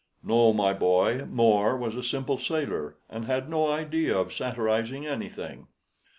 No, 0.23 0.51
my 0.51 0.73
boy, 0.73 1.25
More 1.29 1.77
was 1.77 1.95
a 1.95 2.01
simple 2.01 2.39
sailor, 2.39 2.97
and 3.07 3.25
had 3.25 3.47
no 3.47 3.71
idea 3.71 4.17
of 4.17 4.33
satirizing 4.33 5.05
anything." 5.05 5.67